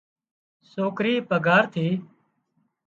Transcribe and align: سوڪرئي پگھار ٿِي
سوڪرئي 0.71 1.15
پگھار 1.29 1.63
ٿِي 1.73 1.87